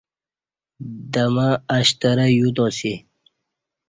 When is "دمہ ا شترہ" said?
1.13-2.27